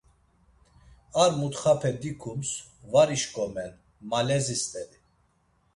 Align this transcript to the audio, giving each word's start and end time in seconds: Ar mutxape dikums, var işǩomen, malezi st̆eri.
Ar 1.21 1.31
mutxape 1.39 1.91
dikums, 2.01 2.49
var 2.91 3.09
işǩomen, 3.15 3.73
malezi 4.09 4.57
st̆eri. 4.63 4.97